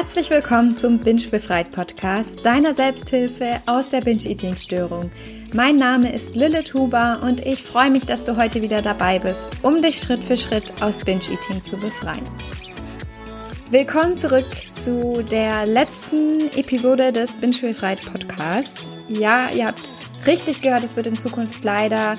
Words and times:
Herzlich 0.00 0.30
willkommen 0.30 0.76
zum 0.76 1.00
Binge 1.00 1.26
Befreit 1.28 1.72
Podcast, 1.72 2.46
deiner 2.46 2.72
Selbsthilfe 2.72 3.60
aus 3.66 3.88
der 3.88 4.00
Binge-Eating-Störung. 4.00 5.10
Mein 5.52 5.76
Name 5.76 6.12
ist 6.12 6.36
Lilith 6.36 6.72
Huber 6.72 7.18
und 7.20 7.44
ich 7.44 7.64
freue 7.64 7.90
mich, 7.90 8.06
dass 8.06 8.22
du 8.22 8.36
heute 8.36 8.62
wieder 8.62 8.80
dabei 8.80 9.18
bist, 9.18 9.58
um 9.62 9.82
dich 9.82 9.98
Schritt 9.98 10.22
für 10.22 10.36
Schritt 10.36 10.72
aus 10.80 11.00
Binge-Eating 11.00 11.64
zu 11.64 11.78
befreien. 11.78 12.24
Willkommen 13.72 14.16
zurück 14.16 14.46
zu 14.80 15.24
der 15.24 15.66
letzten 15.66 16.42
Episode 16.56 17.10
des 17.10 17.36
Binge 17.36 17.58
Befreit 17.60 18.00
Podcasts. 18.00 18.96
Ja, 19.08 19.50
ihr 19.50 19.66
habt 19.66 19.90
richtig 20.28 20.62
gehört, 20.62 20.84
es 20.84 20.94
wird 20.94 21.08
in 21.08 21.16
Zukunft 21.16 21.64
leider 21.64 22.16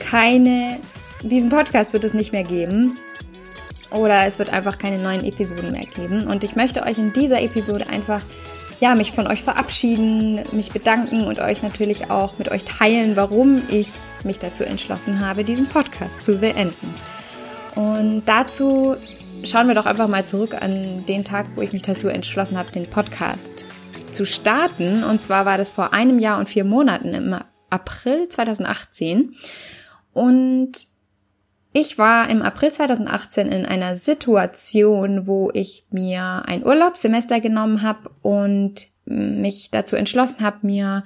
keine, 0.00 0.78
diesen 1.22 1.48
Podcast 1.48 1.94
wird 1.94 2.04
es 2.04 2.12
nicht 2.12 2.32
mehr 2.32 2.44
geben 2.44 2.98
oder 3.90 4.26
es 4.26 4.38
wird 4.38 4.52
einfach 4.52 4.78
keine 4.78 4.98
neuen 4.98 5.24
Episoden 5.24 5.72
mehr 5.72 5.86
geben. 5.86 6.26
Und 6.26 6.44
ich 6.44 6.56
möchte 6.56 6.82
euch 6.82 6.98
in 6.98 7.12
dieser 7.12 7.40
Episode 7.40 7.88
einfach, 7.88 8.20
ja, 8.80 8.94
mich 8.94 9.12
von 9.12 9.26
euch 9.26 9.42
verabschieden, 9.42 10.40
mich 10.52 10.70
bedanken 10.70 11.24
und 11.24 11.38
euch 11.40 11.62
natürlich 11.62 12.10
auch 12.10 12.38
mit 12.38 12.50
euch 12.50 12.64
teilen, 12.64 13.16
warum 13.16 13.62
ich 13.68 13.88
mich 14.24 14.38
dazu 14.38 14.64
entschlossen 14.64 15.20
habe, 15.20 15.44
diesen 15.44 15.68
Podcast 15.68 16.24
zu 16.24 16.38
beenden. 16.38 16.94
Und 17.74 18.24
dazu 18.26 18.96
schauen 19.44 19.68
wir 19.68 19.74
doch 19.74 19.86
einfach 19.86 20.08
mal 20.08 20.26
zurück 20.26 20.54
an 20.54 21.04
den 21.06 21.24
Tag, 21.24 21.46
wo 21.54 21.62
ich 21.62 21.72
mich 21.72 21.82
dazu 21.82 22.08
entschlossen 22.08 22.58
habe, 22.58 22.72
den 22.72 22.88
Podcast 22.88 23.64
zu 24.10 24.26
starten. 24.26 25.04
Und 25.04 25.22
zwar 25.22 25.46
war 25.46 25.58
das 25.58 25.72
vor 25.72 25.92
einem 25.92 26.18
Jahr 26.18 26.38
und 26.38 26.48
vier 26.48 26.64
Monaten 26.64 27.14
im 27.14 27.36
April 27.70 28.28
2018. 28.28 29.34
Und 30.12 30.72
ich 31.78 31.98
war 31.98 32.30
im 32.30 32.40
April 32.40 32.72
2018 32.72 33.48
in 33.48 33.66
einer 33.66 33.96
Situation, 33.96 35.26
wo 35.26 35.50
ich 35.52 35.84
mir 35.90 36.42
ein 36.46 36.64
Urlaubssemester 36.64 37.38
genommen 37.38 37.82
habe 37.82 38.10
und 38.22 38.86
mich 39.04 39.70
dazu 39.70 39.94
entschlossen 39.94 40.40
habe, 40.40 40.66
mir 40.66 41.04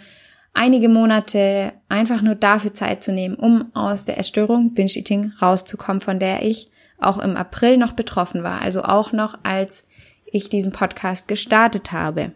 einige 0.55 0.89
Monate 0.89 1.73
einfach 1.89 2.23
nur 2.23 2.37
dafür 2.37 2.73
Zeit 2.73 3.03
zu 3.03 3.11
nehmen, 3.11 3.35
um 3.35 3.75
aus 3.75 4.05
der 4.05 4.17
Erstörung 4.17 4.73
Binge-Eating 4.73 5.33
rauszukommen, 5.43 6.01
von 6.01 6.21
der 6.21 6.45
ich 6.45 6.71
auch 7.01 7.19
im 7.19 7.37
April 7.37 7.77
noch 7.77 7.93
betroffen 7.93 8.45
war, 8.45 8.63
also 8.63 8.85
auch 8.85 9.11
noch 9.11 9.41
als 9.43 9.89
ich 10.25 10.51
diesen 10.51 10.71
Podcast 10.71 11.27
gestartet 11.27 11.91
habe. 11.91 12.31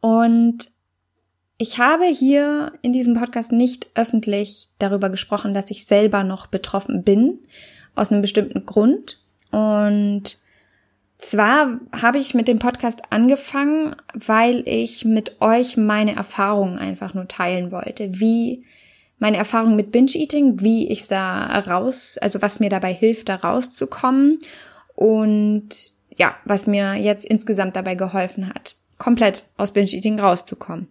Und 0.00 0.68
ich 1.58 1.78
habe 1.78 2.04
hier 2.04 2.72
in 2.82 2.92
diesem 2.92 3.14
Podcast 3.14 3.52
nicht 3.52 3.88
öffentlich 3.94 4.68
darüber 4.78 5.08
gesprochen, 5.08 5.54
dass 5.54 5.70
ich 5.70 5.86
selber 5.86 6.22
noch 6.22 6.46
betroffen 6.46 7.02
bin, 7.02 7.38
aus 7.94 8.12
einem 8.12 8.20
bestimmten 8.20 8.66
Grund. 8.66 9.22
Und 9.52 10.38
zwar 11.16 11.80
habe 11.92 12.18
ich 12.18 12.34
mit 12.34 12.46
dem 12.46 12.58
Podcast 12.58 13.10
angefangen, 13.10 13.96
weil 14.12 14.68
ich 14.68 15.06
mit 15.06 15.40
euch 15.40 15.78
meine 15.78 16.14
Erfahrungen 16.14 16.78
einfach 16.78 17.14
nur 17.14 17.26
teilen 17.26 17.72
wollte. 17.72 18.20
Wie 18.20 18.64
meine 19.18 19.38
Erfahrung 19.38 19.76
mit 19.76 19.92
Binge-Eating, 19.92 20.60
wie 20.60 20.88
ich 20.88 21.08
da 21.08 21.58
raus, 21.60 22.18
also 22.18 22.42
was 22.42 22.60
mir 22.60 22.68
dabei 22.68 22.92
hilft, 22.92 23.30
da 23.30 23.36
rauszukommen 23.36 24.40
und 24.94 25.68
ja, 26.14 26.34
was 26.44 26.66
mir 26.66 26.94
jetzt 26.94 27.24
insgesamt 27.24 27.76
dabei 27.76 27.94
geholfen 27.94 28.48
hat, 28.48 28.76
komplett 28.98 29.44
aus 29.56 29.72
Binge-Eating 29.72 30.20
rauszukommen. 30.20 30.88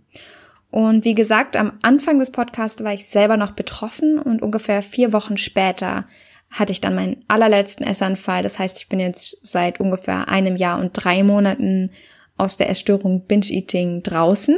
Und 0.75 1.05
wie 1.05 1.15
gesagt, 1.15 1.55
am 1.55 1.79
Anfang 1.83 2.19
des 2.19 2.31
Podcasts 2.31 2.83
war 2.83 2.93
ich 2.93 3.07
selber 3.07 3.37
noch 3.37 3.51
betroffen 3.51 4.19
und 4.19 4.41
ungefähr 4.41 4.81
vier 4.81 5.13
Wochen 5.13 5.37
später 5.37 6.03
hatte 6.51 6.73
ich 6.73 6.81
dann 6.81 6.95
meinen 6.95 7.23
allerletzten 7.29 7.87
Essanfall. 7.87 8.43
Das 8.43 8.59
heißt, 8.59 8.79
ich 8.79 8.89
bin 8.89 8.99
jetzt 8.99 9.37
seit 9.41 9.79
ungefähr 9.79 10.27
einem 10.27 10.57
Jahr 10.57 10.77
und 10.81 10.91
drei 10.91 11.23
Monaten 11.23 11.91
aus 12.35 12.57
der 12.57 12.67
Erstörung 12.67 13.25
Binge-Eating 13.25 14.03
draußen. 14.03 14.57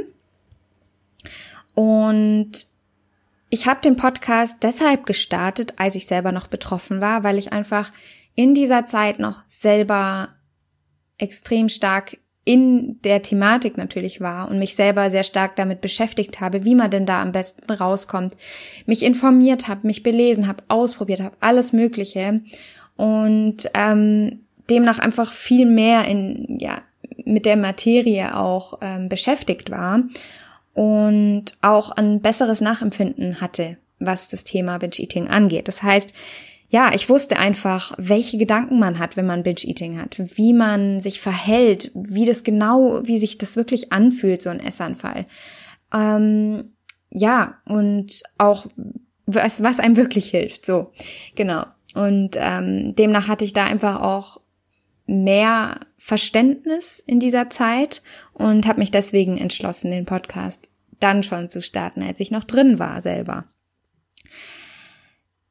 Und 1.75 2.66
ich 3.52 3.68
habe 3.68 3.81
den 3.81 3.96
Podcast 3.96 4.58
deshalb 4.63 5.06
gestartet, 5.06 5.75
als 5.78 5.94
ich 5.94 6.08
selber 6.08 6.31
noch 6.31 6.47
betroffen 6.47 7.00
war, 7.00 7.24
weil 7.24 7.38
ich 7.38 7.53
einfach 7.53 7.92
in 8.34 8.56
dieser 8.56 8.88
Zeit 8.88 9.19
noch 9.19 9.44
selber 9.47 10.30
extrem 11.19 11.69
stark 11.69 12.18
in 12.47 13.02
der 13.02 13.22
Thematik 13.22 13.75
natürlich 13.75 14.22
war 14.22 14.50
und 14.50 14.58
mich 14.58 14.78
selber 14.78 15.09
sehr 15.09 15.24
stark 15.24 15.58
damit 15.58 15.81
beschäftigt 15.81 16.40
habe, 16.40 16.63
wie 16.63 16.75
man 16.75 16.90
denn 16.90 17.06
da 17.06 17.22
am 17.22 17.34
besten 17.34 17.69
rauskommt, 17.69 18.38
mich 18.85 19.03
informiert 19.03 19.68
habe, 19.68 19.85
mich 19.85 20.02
belesen 20.02 20.47
habe, 20.47 20.63
ausprobiert 20.69 21.19
habe, 21.19 21.36
alles 21.41 21.74
Mögliche 21.74 22.38
und 22.96 23.69
ähm, 23.74 24.40
demnach 24.69 24.97
einfach 24.97 25.34
viel 25.34 25.66
mehr 25.66 26.06
in 26.06 26.57
ja 26.62 26.84
mit 27.25 27.46
der 27.46 27.57
Materie 27.57 28.34
auch 28.38 28.80
ähm, 28.81 29.09
beschäftigt 29.09 29.69
war 29.69 30.03
und 30.74 31.46
auch 31.62 31.91
ein 31.91 32.22
besseres 32.22 32.62
Nachempfinden 32.62 33.41
hatte, 33.41 33.75
was 34.00 34.30
das 34.30 34.46
Thema 34.46 34.78
Binge 34.78 35.00
Eating 35.00 35.28
angeht. 35.28 35.68
Das 35.68 35.84
heißt, 35.84 36.13
ja, 36.70 36.94
ich 36.94 37.10
wusste 37.10 37.38
einfach, 37.38 37.94
welche 37.98 38.38
Gedanken 38.38 38.78
man 38.78 39.00
hat, 39.00 39.16
wenn 39.16 39.26
man 39.26 39.44
Binge-Eating 39.44 40.00
hat, 40.00 40.18
wie 40.38 40.52
man 40.54 41.00
sich 41.00 41.22
verhält, 41.22 41.92
wie 41.94 42.26
das 42.26 42.44
genau, 42.44 43.02
wie 43.04 43.20
sich 43.20 43.38
das 43.38 43.56
wirklich 43.56 43.94
anfühlt, 43.94 44.42
so 44.42 44.50
ein 44.50 44.60
Essanfall. 44.60 45.28
Ähm, 45.94 46.74
ja, 47.10 47.60
und 47.66 48.22
auch 48.38 48.66
was, 49.26 49.64
was 49.64 49.80
einem 49.80 49.96
wirklich 49.98 50.30
hilft, 50.30 50.66
so, 50.66 50.92
genau. 51.36 51.66
Und 51.94 52.36
ähm, 52.38 52.96
demnach 52.96 53.28
hatte 53.30 53.46
ich 53.46 53.54
da 53.54 53.66
einfach 53.66 54.02
auch 54.02 54.42
mehr 55.08 55.80
Verständnis 55.98 57.00
in 57.00 57.20
dieser 57.20 57.50
Zeit 57.50 58.04
und 58.34 58.68
habe 58.68 58.80
mich 58.80 58.92
deswegen 58.92 59.38
entschlossen, 59.38 59.90
den 59.90 60.06
Podcast 60.06 60.70
dann 61.00 61.24
schon 61.24 61.50
zu 61.50 61.62
starten, 61.62 62.04
als 62.04 62.20
ich 62.20 62.30
noch 62.30 62.44
drin 62.44 62.78
war 62.78 63.02
selber. 63.02 63.46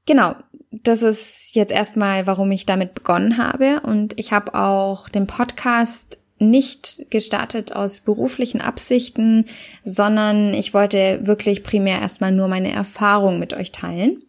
Genau, 0.07 0.37
das 0.71 1.03
ist 1.03 1.55
jetzt 1.55 1.73
erstmal, 1.73 2.27
warum 2.27 2.51
ich 2.53 2.65
damit 2.65 2.95
begonnen 2.95 3.39
habe. 3.39 3.81
Und 3.81 4.19
ich 4.19 4.33
habe 4.33 4.55
auch 4.55 5.09
den 5.09 5.27
Podcast 5.27 6.19
nicht 6.39 7.07
gestartet 7.11 7.73
aus 7.73 8.01
beruflichen 8.01 8.61
Absichten, 8.61 9.47
sondern 9.85 10.55
ich 10.55 10.75
wollte 10.75 11.21
wirklich 11.27 11.63
primär 11.63 12.01
erstmal 12.01 12.31
nur 12.31 12.47
meine 12.49 12.73
Erfahrung 12.73 13.39
mit 13.39 13.55
euch 13.55 13.73
teilen. 13.73 14.21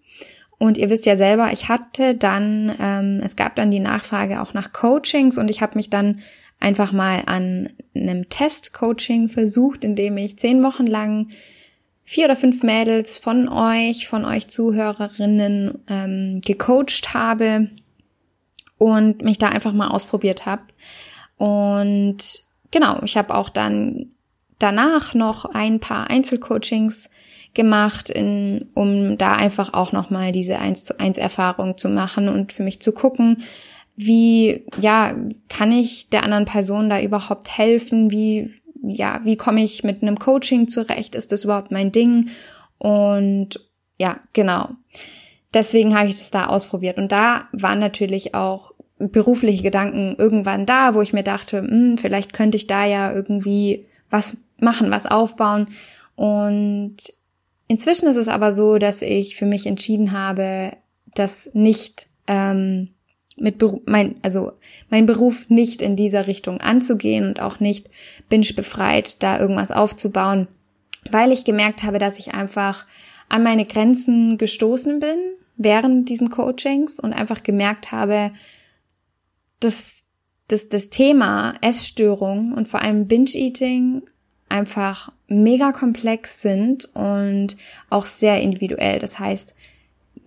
Und 0.57 0.77
ihr 0.77 0.89
wisst 0.89 1.05
ja 1.05 1.17
selber, 1.17 1.51
ich 1.51 1.69
hatte 1.69 2.15
dann, 2.15 2.73
ähm, 2.79 3.21
es 3.23 3.35
gab 3.35 3.55
dann 3.55 3.69
die 3.69 3.79
Nachfrage 3.79 4.41
auch 4.41 4.53
nach 4.53 4.73
Coachings 4.73 5.37
und 5.37 5.51
ich 5.51 5.61
habe 5.61 5.75
mich 5.75 5.89
dann 5.89 6.19
einfach 6.59 6.91
mal 6.91 7.23
an 7.27 7.69
einem 7.93 8.29
Test-Coaching 8.29 9.27
versucht, 9.29 9.83
in 9.83 9.95
dem 9.95 10.17
ich 10.17 10.39
zehn 10.39 10.63
Wochen 10.63 10.87
lang 10.87 11.27
vier 12.07 12.23
oder 12.23 12.37
fünf 12.37 12.63
Mädels 12.63 13.17
von 13.17 13.49
euch, 13.49 14.07
von 14.07 14.23
euch 14.23 14.47
Zuhörerinnen 14.47 15.83
ähm, 15.89 16.39
gecoacht 16.39 17.13
habe 17.13 17.67
und 18.77 19.23
mich 19.23 19.39
da 19.39 19.49
einfach 19.49 19.73
mal 19.73 19.89
ausprobiert 19.89 20.45
habe. 20.45 20.61
Und 21.35 22.17
genau, 22.71 23.01
ich 23.03 23.17
habe 23.17 23.35
auch 23.35 23.49
dann 23.49 24.11
danach 24.57 25.15
noch 25.15 25.43
ein 25.43 25.81
paar 25.81 26.09
Einzelcoachings 26.09 27.09
gemacht, 27.53 28.09
in, 28.09 28.69
um 28.73 29.17
da 29.17 29.33
einfach 29.33 29.73
auch 29.73 29.91
nochmal 29.91 30.31
diese 30.31 30.59
eins 30.59 30.85
zu 30.85 30.97
eins 31.01 31.17
Erfahrung 31.17 31.77
zu 31.77 31.89
machen 31.89 32.29
und 32.29 32.53
für 32.53 32.63
mich 32.63 32.79
zu 32.79 32.93
gucken, 32.93 33.43
wie, 33.97 34.63
ja, 34.79 35.13
kann 35.49 35.73
ich 35.73 36.07
der 36.07 36.23
anderen 36.23 36.45
Person 36.45 36.89
da 36.89 37.01
überhaupt 37.01 37.57
helfen? 37.57 38.11
Wie, 38.11 38.53
ja, 38.89 39.21
wie 39.23 39.37
komme 39.37 39.63
ich 39.63 39.83
mit 39.83 40.01
einem 40.01 40.19
Coaching 40.19 40.67
zurecht? 40.67 41.15
Ist 41.15 41.31
das 41.31 41.43
überhaupt 41.43 41.71
mein 41.71 41.91
Ding? 41.91 42.29
Und 42.77 43.59
ja, 43.97 44.19
genau. 44.33 44.69
Deswegen 45.53 45.97
habe 45.97 46.09
ich 46.09 46.15
das 46.15 46.31
da 46.31 46.47
ausprobiert. 46.47 46.97
Und 46.97 47.11
da 47.11 47.47
waren 47.51 47.79
natürlich 47.79 48.33
auch 48.33 48.73
berufliche 48.99 49.63
Gedanken 49.63 50.15
irgendwann 50.17 50.65
da, 50.65 50.93
wo 50.93 51.01
ich 51.01 51.13
mir 51.13 51.23
dachte, 51.23 51.59
hm, 51.59 51.97
vielleicht 51.97 52.33
könnte 52.33 52.57
ich 52.57 52.67
da 52.67 52.85
ja 52.85 53.11
irgendwie 53.11 53.85
was 54.09 54.37
machen, 54.59 54.91
was 54.91 55.05
aufbauen. 55.05 55.67
Und 56.15 56.97
inzwischen 57.67 58.07
ist 58.07 58.15
es 58.15 58.27
aber 58.27 58.51
so, 58.51 58.77
dass 58.77 59.01
ich 59.01 59.35
für 59.35 59.45
mich 59.45 59.67
entschieden 59.67 60.11
habe, 60.11 60.73
das 61.13 61.49
nicht 61.53 62.07
ähm, 62.27 62.89
mit 63.37 63.57
Beruf, 63.57 63.81
mein, 63.85 64.15
also 64.21 64.53
mein 64.89 65.05
Beruf 65.05 65.49
nicht 65.49 65.81
in 65.81 65.95
dieser 65.95 66.27
Richtung 66.27 66.59
anzugehen 66.59 67.27
und 67.27 67.39
auch 67.39 67.59
nicht 67.59 67.89
binge 68.29 68.47
befreit, 68.55 69.21
da 69.21 69.39
irgendwas 69.39 69.71
aufzubauen, 69.71 70.47
weil 71.11 71.31
ich 71.31 71.45
gemerkt 71.45 71.83
habe, 71.83 71.99
dass 71.99 72.19
ich 72.19 72.33
einfach 72.33 72.85
an 73.29 73.43
meine 73.43 73.65
Grenzen 73.65 74.37
gestoßen 74.37 74.99
bin 74.99 75.17
während 75.57 76.09
diesen 76.09 76.29
Coachings 76.29 76.99
und 76.99 77.13
einfach 77.13 77.43
gemerkt 77.43 77.91
habe, 77.91 78.31
dass, 79.59 80.05
dass 80.47 80.69
das 80.69 80.89
Thema 80.89 81.55
Essstörung 81.61 82.53
und 82.53 82.67
vor 82.67 82.81
allem 82.81 83.07
Binge-Eating 83.07 84.03
einfach 84.49 85.11
mega 85.27 85.71
komplex 85.71 86.41
sind 86.41 86.85
und 86.93 87.57
auch 87.89 88.05
sehr 88.05 88.41
individuell. 88.41 88.99
Das 88.99 89.19
heißt, 89.19 89.55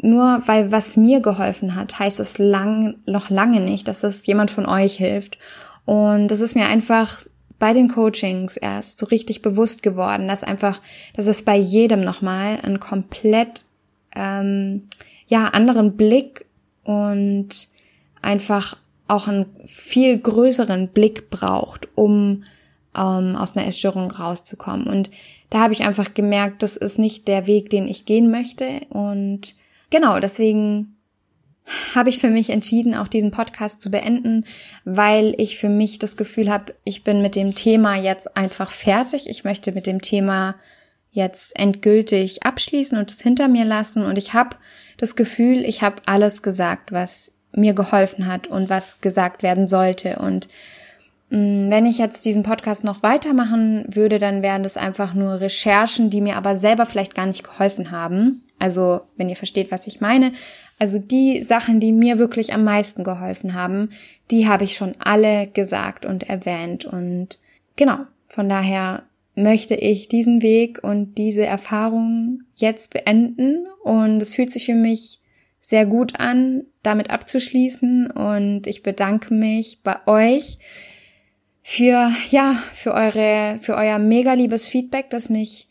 nur 0.02 0.42
weil 0.46 0.72
was 0.72 0.96
mir 0.96 1.20
geholfen 1.20 1.74
hat, 1.74 1.98
heißt 1.98 2.20
es 2.20 2.38
lang, 2.38 2.96
noch 3.06 3.30
lange 3.30 3.60
nicht, 3.60 3.88
dass 3.88 4.02
es 4.02 4.26
jemand 4.26 4.50
von 4.50 4.66
euch 4.66 4.96
hilft. 4.96 5.38
Und 5.84 6.28
das 6.28 6.40
ist 6.40 6.54
mir 6.54 6.66
einfach 6.66 7.20
bei 7.58 7.72
den 7.72 7.88
Coachings 7.88 8.56
erst 8.56 8.98
so 8.98 9.06
richtig 9.06 9.42
bewusst 9.42 9.82
geworden, 9.82 10.28
dass 10.28 10.42
einfach, 10.42 10.80
dass 11.14 11.26
es 11.26 11.44
bei 11.44 11.56
jedem 11.56 12.00
nochmal 12.00 12.58
einen 12.62 12.80
komplett 12.80 13.66
ähm, 14.16 14.88
ja 15.26 15.48
anderen 15.48 15.96
Blick 15.96 16.46
und 16.84 17.68
einfach 18.22 18.76
auch 19.08 19.28
einen 19.28 19.46
viel 19.66 20.18
größeren 20.18 20.88
Blick 20.88 21.30
braucht, 21.30 21.88
um 21.94 22.44
ähm, 22.96 23.36
aus 23.36 23.56
einer 23.56 23.66
Essstörung 23.66 24.10
rauszukommen. 24.10 24.86
Und 24.86 25.10
da 25.50 25.60
habe 25.60 25.72
ich 25.72 25.82
einfach 25.82 26.14
gemerkt, 26.14 26.62
das 26.62 26.76
ist 26.76 26.98
nicht 26.98 27.28
der 27.28 27.46
Weg, 27.46 27.70
den 27.70 27.88
ich 27.88 28.06
gehen 28.06 28.30
möchte. 28.30 28.82
Und 28.88 29.54
genau, 29.90 30.20
deswegen 30.20 30.96
habe 31.94 32.10
ich 32.10 32.18
für 32.18 32.30
mich 32.30 32.50
entschieden, 32.50 32.94
auch 32.94 33.08
diesen 33.08 33.30
Podcast 33.30 33.80
zu 33.80 33.90
beenden, 33.90 34.44
weil 34.84 35.34
ich 35.38 35.58
für 35.58 35.68
mich 35.68 35.98
das 35.98 36.16
Gefühl 36.16 36.50
habe, 36.50 36.74
ich 36.84 37.04
bin 37.04 37.22
mit 37.22 37.36
dem 37.36 37.54
Thema 37.54 37.96
jetzt 37.96 38.36
einfach 38.36 38.70
fertig. 38.70 39.28
Ich 39.28 39.44
möchte 39.44 39.72
mit 39.72 39.86
dem 39.86 40.00
Thema 40.00 40.56
jetzt 41.12 41.58
endgültig 41.58 42.42
abschließen 42.42 42.98
und 42.98 43.10
es 43.10 43.20
hinter 43.20 43.48
mir 43.48 43.64
lassen. 43.64 44.04
Und 44.04 44.18
ich 44.18 44.32
habe 44.32 44.56
das 44.96 45.16
Gefühl, 45.16 45.64
ich 45.64 45.82
habe 45.82 46.02
alles 46.06 46.42
gesagt, 46.42 46.92
was 46.92 47.32
mir 47.52 47.72
geholfen 47.72 48.26
hat 48.26 48.46
und 48.46 48.70
was 48.70 49.00
gesagt 49.00 49.42
werden 49.42 49.66
sollte. 49.66 50.18
Und 50.18 50.48
mm, 51.30 51.70
wenn 51.70 51.86
ich 51.86 51.98
jetzt 51.98 52.24
diesen 52.24 52.42
Podcast 52.42 52.84
noch 52.84 53.02
weitermachen 53.02 53.84
würde, 53.88 54.18
dann 54.18 54.42
wären 54.42 54.62
das 54.62 54.76
einfach 54.76 55.14
nur 55.14 55.40
Recherchen, 55.40 56.10
die 56.10 56.20
mir 56.20 56.36
aber 56.36 56.54
selber 56.54 56.86
vielleicht 56.86 57.14
gar 57.14 57.26
nicht 57.26 57.42
geholfen 57.42 57.90
haben. 57.90 58.44
Also, 58.60 59.00
wenn 59.16 59.28
ihr 59.28 59.36
versteht, 59.36 59.72
was 59.72 59.86
ich 59.86 60.00
meine. 60.00 60.32
Also 60.78 60.98
die 60.98 61.42
Sachen, 61.42 61.80
die 61.80 61.92
mir 61.92 62.18
wirklich 62.18 62.52
am 62.52 62.62
meisten 62.62 63.04
geholfen 63.04 63.54
haben, 63.54 63.90
die 64.30 64.46
habe 64.46 64.64
ich 64.64 64.76
schon 64.76 64.94
alle 64.98 65.46
gesagt 65.48 66.04
und 66.04 66.28
erwähnt. 66.28 66.84
Und 66.84 67.38
genau, 67.76 67.98
von 68.28 68.48
daher 68.48 69.04
möchte 69.34 69.74
ich 69.74 70.08
diesen 70.08 70.42
Weg 70.42 70.84
und 70.84 71.16
diese 71.16 71.44
Erfahrung 71.44 72.42
jetzt 72.54 72.92
beenden. 72.92 73.66
Und 73.82 74.22
es 74.22 74.34
fühlt 74.34 74.52
sich 74.52 74.66
für 74.66 74.74
mich 74.74 75.20
sehr 75.58 75.86
gut 75.86 76.20
an, 76.20 76.64
damit 76.82 77.10
abzuschließen. 77.10 78.10
Und 78.10 78.66
ich 78.66 78.82
bedanke 78.82 79.32
mich 79.32 79.80
bei 79.82 79.96
euch 80.06 80.58
für, 81.62 82.12
ja, 82.30 82.62
für 82.74 82.92
eure, 82.92 83.58
für 83.58 83.74
euer 83.74 83.98
mega 83.98 84.34
liebes 84.34 84.68
Feedback, 84.68 85.08
das 85.08 85.30
mich 85.30 85.68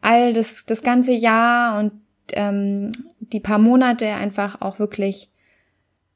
all 0.00 0.32
das, 0.32 0.64
das 0.66 0.82
ganze 0.82 1.12
Jahr 1.12 1.78
und 1.78 1.92
ähm, 2.32 2.92
die 3.20 3.40
paar 3.40 3.58
Monate 3.58 4.06
einfach 4.08 4.60
auch 4.60 4.78
wirklich, 4.78 5.28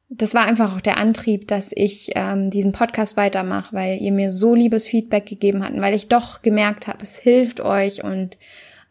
das 0.08 0.34
war 0.34 0.44
einfach 0.44 0.74
auch 0.74 0.80
der 0.80 0.96
Antrieb, 0.96 1.48
dass 1.48 1.72
ich 1.74 2.12
ähm, 2.14 2.50
diesen 2.50 2.72
Podcast 2.72 3.16
weitermache, 3.16 3.74
weil 3.74 4.00
ihr 4.00 4.12
mir 4.12 4.30
so 4.30 4.54
liebes 4.54 4.86
Feedback 4.86 5.26
gegeben 5.26 5.62
hatten, 5.62 5.80
weil 5.80 5.94
ich 5.94 6.08
doch 6.08 6.42
gemerkt 6.42 6.86
habe, 6.86 7.02
es 7.02 7.16
hilft 7.16 7.60
euch 7.60 8.02
und 8.02 8.38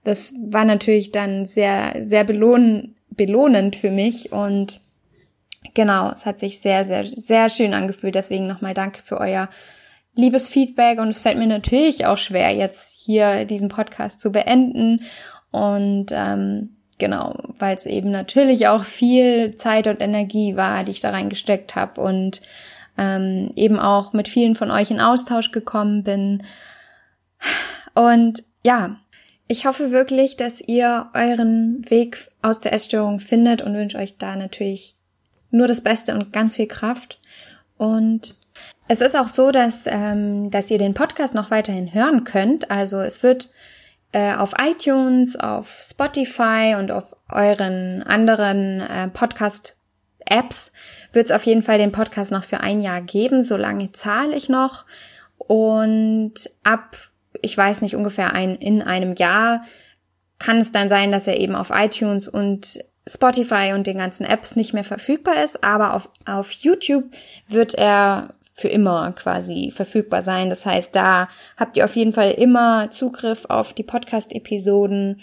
das 0.04 0.34
war 0.40 0.64
natürlich 0.64 1.12
dann 1.12 1.46
sehr, 1.46 1.96
sehr 2.02 2.24
belohn, 2.24 2.96
belohnend 3.10 3.76
für 3.76 3.92
mich 3.92 4.32
und 4.32 4.80
genau, 5.74 6.12
es 6.12 6.26
hat 6.26 6.40
sich 6.40 6.60
sehr, 6.60 6.84
sehr, 6.84 7.04
sehr 7.06 7.50
schön 7.50 7.74
angefühlt. 7.74 8.16
Deswegen 8.16 8.48
nochmal 8.48 8.74
danke 8.74 9.02
für 9.04 9.20
euer 9.20 9.50
liebes 10.16 10.50
Feedback 10.50 11.00
und 11.00 11.10
es 11.10 11.22
fällt 11.22 11.38
mir 11.38 11.48
natürlich 11.48 12.06
auch 12.06 12.18
schwer, 12.18 12.52
jetzt 12.56 12.96
hier 12.98 13.46
diesen 13.46 13.70
Podcast 13.70 14.20
zu 14.20 14.32
beenden 14.32 15.04
und 15.52 16.08
ähm, 16.12 16.77
genau, 16.98 17.36
weil 17.60 17.76
es 17.76 17.86
eben 17.86 18.12
natürlich 18.12 18.68
auch 18.68 18.84
viel 18.84 19.56
Zeit 19.56 19.88
und 19.88 20.02
Energie 20.02 20.56
war, 20.56 20.84
die 20.84 20.92
ich 20.92 21.00
da 21.00 21.12
reingesteckt 21.12 21.76
habe 21.76 22.02
und 22.02 22.42
ähm, 22.98 23.52
eben 23.56 23.80
auch 23.80 24.14
mit 24.14 24.28
vielen 24.28 24.56
von 24.56 24.72
euch 24.72 24.92
in 24.92 25.00
Austausch 25.00 25.52
gekommen 25.52 26.04
bin. 26.04 26.44
Und 27.94 28.44
ja, 28.64 28.98
ich 29.48 29.66
hoffe 29.66 29.92
wirklich, 29.92 30.36
dass 30.36 30.62
ihr 30.62 31.10
euren 31.14 31.90
Weg 31.90 32.30
aus 32.42 32.60
der 32.60 32.74
Essstörung 32.74 33.20
findet 33.20 33.62
und 33.62 33.76
wünsche 33.76 33.98
euch 33.98 34.18
da 34.18 34.36
natürlich 34.36 34.96
nur 35.52 35.68
das 35.68 35.82
Beste 35.82 36.14
und 36.14 36.34
ganz 36.34 36.56
viel 36.56 36.68
Kraft. 36.68 37.20
Und 37.78 38.36
es 38.88 39.02
ist 39.02 39.16
auch 39.16 39.28
so, 39.28 39.52
dass, 39.52 39.84
ähm, 39.86 40.52
dass 40.52 40.72
ihr 40.72 40.78
den 40.78 40.94
Podcast 40.94 41.36
noch 41.36 41.52
weiterhin 41.52 41.94
hören 41.94 42.24
könnt. 42.24 42.72
Also 42.72 43.00
es 43.00 43.24
wird 43.24 43.50
äh, 44.12 44.34
auf 44.36 44.54
iTunes, 44.60 45.36
auf 45.36 45.82
Spotify 45.84 46.76
und 46.78 46.92
auf 46.92 47.16
euren 47.30 48.04
anderen 48.04 48.82
äh, 48.82 49.08
Podcast-Apps 49.10 50.72
wird 51.14 51.28
es 51.28 51.32
auf 51.32 51.44
jeden 51.44 51.64
Fall 51.64 51.78
den 51.78 51.92
Podcast 51.92 52.32
noch 52.32 52.44
für 52.44 52.62
ein 52.62 52.82
Jahr 52.82 53.02
geben. 53.02 53.42
Solange 53.42 53.92
zahle 53.92 54.36
ich 54.36 54.50
noch. 54.50 54.86
Und 55.38 56.34
ab, 56.64 56.98
ich 57.42 57.58
weiß 57.58 57.82
nicht, 57.82 57.96
ungefähr 57.96 58.34
ein, 58.34 58.56
in 58.56 58.82
einem 58.82 59.16
Jahr 59.16 59.64
kann 60.40 60.58
es 60.58 60.72
dann 60.72 60.90
sein, 60.90 61.12
dass 61.12 61.28
er 61.28 61.38
eben 61.38 61.56
auf 61.56 61.72
iTunes 61.74 62.28
und 62.28 62.80
Spotify 63.08 63.72
und 63.74 63.88
den 63.88 63.98
ganzen 63.98 64.26
Apps 64.26 64.56
nicht 64.56 64.74
mehr 64.74 64.84
verfügbar 64.84 65.44
ist, 65.44 65.64
aber 65.64 65.94
auf, 65.94 66.10
auf 66.26 66.52
YouTube 66.52 67.06
wird 67.48 67.74
er 67.74 68.30
für 68.58 68.68
immer 68.68 69.12
quasi 69.12 69.72
verfügbar 69.72 70.24
sein. 70.24 70.50
Das 70.50 70.66
heißt, 70.66 70.96
da 70.96 71.30
habt 71.58 71.78
ihr 71.78 71.86
auf 71.86 71.96
jeden 71.96 72.12
Fall 72.12 72.32
immer 72.32 72.90
Zugriff 72.90 73.46
auf 73.50 73.74
die 73.74 73.84
Podcast-Episoden. 73.84 75.22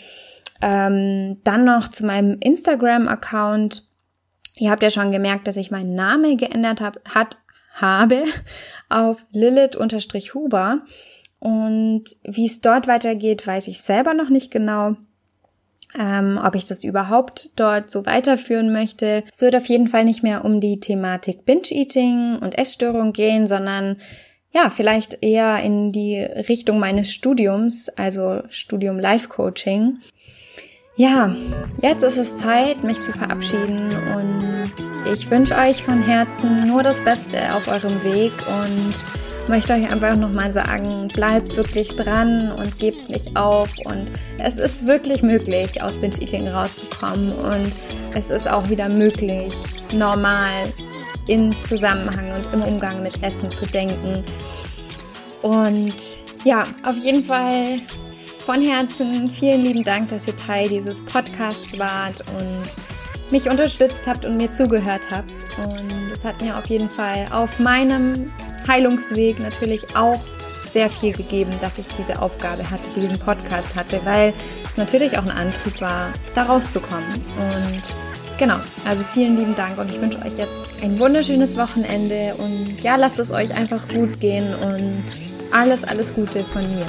Ähm, 0.63 1.41
dann 1.43 1.65
noch 1.65 1.89
zu 1.89 2.07
meinem 2.07 2.39
Instagram-Account. 2.39 3.89
Ihr 4.55 4.71
habt 4.71 4.85
ja 4.85 4.91
schon 4.91 5.11
gemerkt, 5.11 5.49
dass 5.49 5.57
ich 5.57 5.73
meinen 5.73 5.97
Namen 5.97 6.37
geändert 6.37 6.81
hab, 6.81 7.05
hat, 7.13 7.39
habe 7.75 8.23
auf 8.89 9.27
Lilith-Huber. 9.33 10.83
Und 11.41 12.05
wie 12.23 12.47
es 12.47 12.61
dort 12.61 12.87
weitergeht, 12.87 13.45
weiß 13.45 13.67
ich 13.67 13.83
selber 13.83 14.15
noch 14.15 14.31
nicht 14.31 14.53
genau 14.53 14.95
ähm, 15.99 16.41
ob 16.43 16.55
ich 16.55 16.64
das 16.64 16.85
überhaupt 16.85 17.50
dort 17.56 17.91
so 17.91 18.06
weiterführen 18.06 18.73
möchte. 18.73 19.25
Es 19.32 19.41
wird 19.41 19.56
auf 19.56 19.67
jeden 19.67 19.88
Fall 19.88 20.05
nicht 20.05 20.23
mehr 20.23 20.44
um 20.44 20.61
die 20.61 20.81
Thematik 20.81 21.44
Binge-Eating 21.44 22.38
und 22.41 22.58
Essstörung 22.58 23.12
gehen, 23.12 23.46
sondern 23.46 23.96
ja, 24.52 24.70
vielleicht 24.70 25.19
eher 25.23 25.61
in 25.62 25.91
die 25.91 26.20
Richtung 26.20 26.79
meines 26.79 27.12
Studiums, 27.12 27.88
also 27.88 28.43
Studium 28.50 29.00
Life 29.00 29.29
Coaching. 29.29 29.99
Ja, 30.96 31.35
jetzt 31.82 32.05
ist 32.05 32.19
es 32.19 32.37
Zeit, 32.37 32.85
mich 32.85 33.02
zu 33.02 33.12
verabschieden 33.12 33.97
und 34.16 34.73
ich 35.12 35.28
wünsche 35.28 35.57
euch 35.57 35.83
von 35.83 36.00
Herzen 36.02 36.69
nur 36.69 36.85
das 36.85 37.02
Beste 37.02 37.52
auf 37.54 37.66
eurem 37.66 38.04
Weg 38.04 38.33
und 38.47 38.95
möchte 39.49 39.73
euch 39.75 39.91
einfach 39.91 40.17
nochmal 40.17 40.53
sagen, 40.53 41.09
bleibt 41.09 41.57
wirklich 41.57 41.89
dran 41.97 42.53
und 42.53 42.79
gebt 42.79 43.09
nicht 43.09 43.37
auf. 43.37 43.71
Und 43.85 44.11
es 44.39 44.59
ist 44.59 44.87
wirklich 44.87 45.23
möglich, 45.23 45.83
aus 45.83 45.97
Binge-Eating 45.97 46.49
rauszukommen. 46.49 47.33
Und 47.33 47.73
es 48.15 48.31
ist 48.31 48.49
auch 48.49 48.69
wieder 48.69 48.89
möglich, 48.89 49.55
normal 49.93 50.73
in 51.27 51.53
Zusammenhang 51.67 52.33
und 52.33 52.47
im 52.53 52.63
Umgang 52.63 53.03
mit 53.03 53.23
Essen 53.23 53.51
zu 53.51 53.67
denken. 53.67 54.25
Und 55.43 55.97
ja, 56.45 56.63
auf 56.83 56.97
jeden 56.97 57.25
Fall 57.25 57.81
von 58.45 58.61
Herzen 58.61 59.31
vielen 59.31 59.63
lieben 59.63 59.85
Dank, 59.85 60.09
dass 60.09 60.27
ihr 60.27 60.37
Teil 60.37 60.69
dieses 60.69 61.01
Podcasts 61.03 61.79
wart 61.79 62.23
und 62.39 62.77
mich 63.31 63.49
unterstützt 63.49 64.07
habt 64.07 64.25
und 64.25 64.37
mir 64.37 64.53
zugehört 64.53 65.01
habt. 65.11 65.31
Und 65.59 66.13
es 66.13 66.25
hat 66.25 66.41
mir 66.43 66.57
auf 66.57 66.67
jeden 66.67 66.89
Fall 66.89 67.27
auf 67.31 67.59
meinem 67.59 68.31
Heilungsweg 68.66 69.40
natürlich 69.40 69.97
auch 69.97 70.21
sehr 70.75 70.90
viel 70.90 71.12
gegeben, 71.12 71.52
dass 71.61 71.78
ich 71.78 71.87
diese 71.97 72.21
Aufgabe 72.21 72.68
hatte, 72.68 72.88
diesen 72.97 73.18
Podcast 73.18 73.76
hatte, 73.76 74.00
weil 74.04 74.35
es 74.64 74.76
natürlich 74.76 75.16
auch 75.16 75.23
ein 75.23 75.30
Antrieb 75.30 75.80
war, 75.80 76.12
da 76.35 76.42
rauszukommen. 76.44 77.25
Und 77.38 77.94
genau, 78.38 78.56
also 78.85 79.04
vielen 79.04 79.37
lieben 79.37 79.54
Dank 79.54 79.78
und 79.78 79.90
ich 79.90 80.00
wünsche 80.00 80.18
euch 80.23 80.37
jetzt 80.37 80.56
ein 80.83 80.99
wunderschönes 80.99 81.56
Wochenende 81.56 82.35
und 82.37 82.83
ja, 82.83 82.97
lasst 82.97 83.21
es 83.21 83.30
euch 83.30 83.54
einfach 83.54 83.87
gut 83.88 84.18
gehen 84.18 84.52
und 84.54 85.04
alles, 85.52 85.85
alles 85.85 86.12
Gute 86.12 86.42
von 86.44 86.62
mir. 86.62 86.87